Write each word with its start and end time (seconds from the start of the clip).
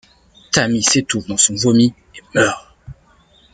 Tammy 0.51 0.81
s'étouffe 0.81 1.27
dans 1.27 1.37
son 1.37 1.53
vomi 1.53 1.93
et 2.15 2.21
meurt. 2.33 2.73